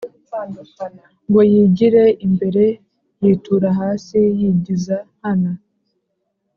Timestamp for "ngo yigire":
1.27-2.03